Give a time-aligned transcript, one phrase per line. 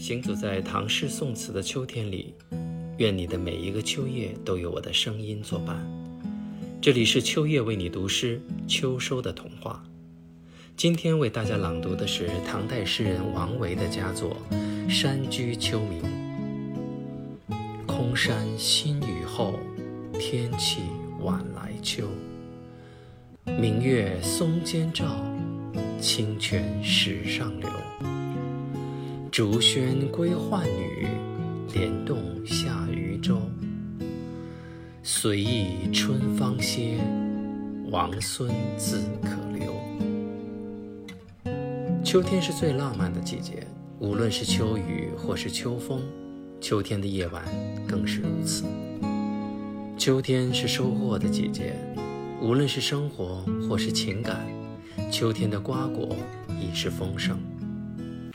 [0.00, 2.32] 行走在唐诗宋词的秋天里，
[2.96, 5.86] 愿你的每一个秋夜都有我的声音作伴。
[6.80, 9.84] 这里是秋夜为你读诗，秋收的童话。
[10.74, 14.34] 今天为大家朗读的是唐代诗人王维的佳作
[14.88, 16.02] 《山居秋暝》。
[17.86, 19.58] 空山新雨后，
[20.18, 20.80] 天气
[21.20, 22.08] 晚来秋。
[23.44, 25.22] 明月松间照，
[26.00, 27.68] 清泉石上流。
[29.40, 31.06] 竹喧归浣女，
[31.72, 33.40] 莲动下渔舟。
[35.02, 36.98] 随意春芳歇，
[37.90, 39.72] 王孙自可留。
[42.04, 43.66] 秋天是最浪漫的季节，
[43.98, 46.02] 无论是秋雨或是秋风，
[46.60, 47.42] 秋天的夜晚
[47.88, 48.64] 更是如此。
[49.96, 51.74] 秋天是收获的季节，
[52.42, 54.46] 无论是生活或是情感，
[55.10, 56.14] 秋天的瓜果
[56.60, 57.38] 已是丰盛。